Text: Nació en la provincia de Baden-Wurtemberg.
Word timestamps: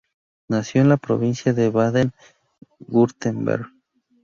Nació 0.49 0.81
en 0.81 0.89
la 0.89 0.97
provincia 0.97 1.53
de 1.53 1.69
Baden-Wurtemberg. 1.69 3.67